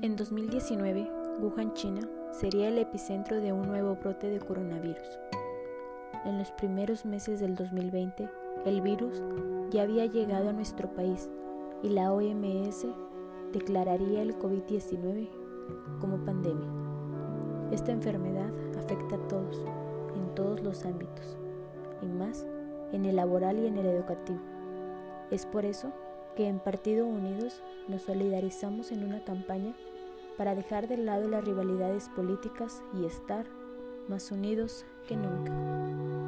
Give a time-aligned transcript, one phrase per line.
[0.00, 5.18] En 2019, Wuhan, China, sería el epicentro de un nuevo brote de coronavirus.
[6.24, 8.28] En los primeros meses del 2020,
[8.64, 9.20] el virus
[9.70, 11.28] ya había llegado a nuestro país
[11.82, 12.86] y la OMS
[13.52, 15.28] declararía el COVID-19
[16.00, 16.68] como pandemia.
[17.72, 19.64] Esta enfermedad afecta a todos,
[20.14, 21.36] en todos los ámbitos,
[22.02, 22.46] y más
[22.92, 24.38] en el laboral y en el educativo.
[25.32, 25.92] Es por eso
[26.38, 29.74] que en Partido Unidos nos solidarizamos en una campaña
[30.36, 33.44] para dejar de lado las rivalidades políticas y estar
[34.06, 36.27] más unidos que nunca.